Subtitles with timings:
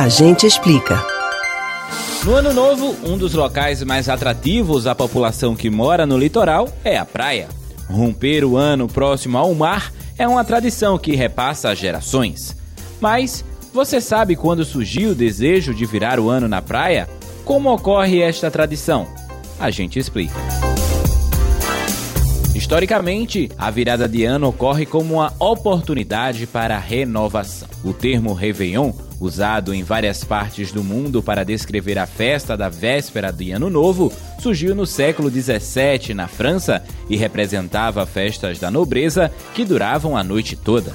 [0.00, 1.04] A gente explica.
[2.24, 6.96] No ano novo, um dos locais mais atrativos à população que mora no litoral é
[6.96, 7.48] a praia.
[7.86, 12.56] Romper o ano próximo ao mar é uma tradição que repassa gerações.
[12.98, 13.44] Mas
[13.74, 17.06] você sabe quando surgiu o desejo de virar o ano na praia?
[17.44, 19.06] Como ocorre esta tradição?
[19.58, 20.40] A gente explica.
[22.54, 27.68] Historicamente, a virada de ano ocorre como uma oportunidade para a renovação.
[27.84, 33.30] O termo Réveillon, usado em várias partes do mundo para descrever a festa da véspera
[33.30, 39.64] de Ano Novo, surgiu no século XVII na França e representava festas da nobreza que
[39.64, 40.94] duravam a noite toda.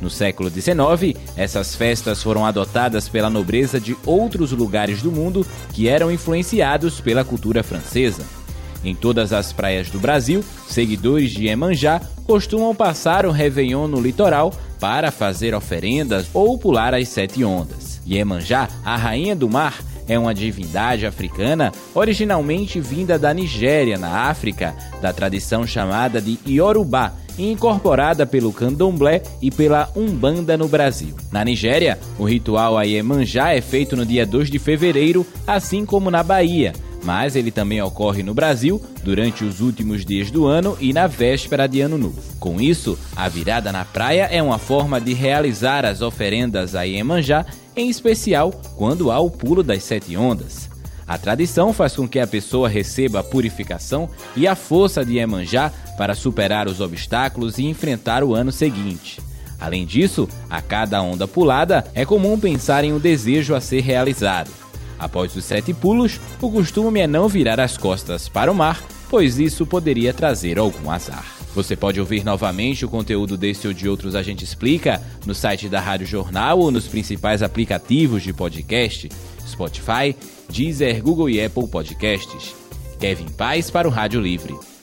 [0.00, 5.88] No século XIX, essas festas foram adotadas pela nobreza de outros lugares do mundo que
[5.88, 8.43] eram influenciados pela cultura francesa.
[8.84, 14.52] Em todas as praias do Brasil, seguidores de Emanjá costumam passar o Réveillon no litoral
[14.78, 18.00] para fazer oferendas ou pular as sete ondas.
[18.06, 24.74] Iemanjá, a rainha do mar, é uma divindade africana originalmente vinda da Nigéria, na África,
[25.00, 31.14] da tradição chamada de Yorubá, e incorporada pelo candomblé e pela umbanda no Brasil.
[31.32, 36.10] Na Nigéria, o ritual a Iemanjá é feito no dia 2 de fevereiro, assim como
[36.10, 36.72] na Bahia,
[37.04, 41.68] mas ele também ocorre no Brasil durante os últimos dias do ano e na véspera
[41.68, 42.20] de Ano Novo.
[42.40, 47.44] Com isso, a virada na praia é uma forma de realizar as oferendas a Iemanjá,
[47.76, 50.70] em especial quando há o pulo das sete ondas.
[51.06, 55.70] A tradição faz com que a pessoa receba a purificação e a força de Iemanjá
[55.98, 59.20] para superar os obstáculos e enfrentar o ano seguinte.
[59.60, 64.63] Além disso, a cada onda pulada é comum pensar em um desejo a ser realizado.
[64.98, 69.38] Após os sete pulos, o costume é não virar as costas para o mar, pois
[69.38, 71.24] isso poderia trazer algum azar.
[71.54, 75.68] Você pode ouvir novamente o conteúdo desse ou de outros A Gente Explica no site
[75.68, 79.08] da Rádio Jornal ou nos principais aplicativos de podcast,
[79.46, 80.16] Spotify,
[80.48, 82.54] Deezer, Google e Apple Podcasts.
[82.98, 84.73] Kevin Paz para o Rádio Livre.